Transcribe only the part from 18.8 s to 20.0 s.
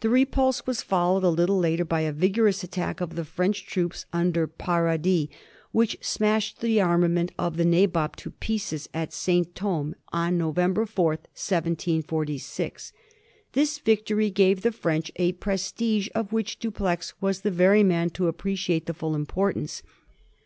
the full importance.